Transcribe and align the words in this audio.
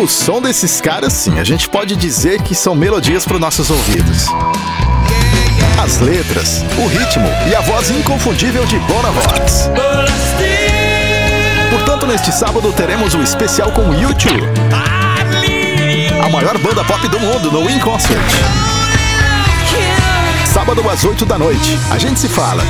O 0.00 0.06
som 0.06 0.40
desses 0.40 0.80
caras, 0.80 1.12
sim, 1.12 1.40
a 1.40 1.44
gente 1.44 1.68
pode 1.68 1.96
dizer 1.96 2.40
que 2.42 2.54
são 2.54 2.72
melodias 2.72 3.24
para 3.24 3.34
os 3.34 3.40
nossos 3.40 3.68
ouvidos. 3.68 4.26
As 5.82 5.98
letras, 5.98 6.62
o 6.78 6.86
ritmo 6.86 7.26
e 7.50 7.54
a 7.56 7.60
voz 7.62 7.90
inconfundível 7.90 8.64
de 8.64 8.78
Bonavox. 8.78 9.68
Portanto, 11.70 12.06
neste 12.06 12.30
sábado 12.30 12.72
teremos 12.74 13.16
um 13.16 13.24
especial 13.24 13.72
com 13.72 13.92
YouTube, 13.92 14.46
a 16.24 16.28
maior 16.28 16.56
banda 16.58 16.84
pop 16.84 17.08
do 17.08 17.18
mundo 17.18 17.50
no 17.50 17.68
In 17.68 17.80
Concert. 17.80 18.22
Sábado 20.46 20.88
às 20.88 21.04
8 21.04 21.26
da 21.26 21.36
noite. 21.36 21.76
A 21.90 21.98
gente 21.98 22.20
se 22.20 22.28
fala. 22.28 22.62